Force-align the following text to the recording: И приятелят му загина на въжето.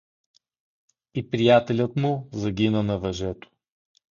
И 1.13 1.21
приятелят 1.29 1.95
му 1.95 2.29
загина 2.33 2.83
на 2.83 2.99
въжето. 2.99 3.49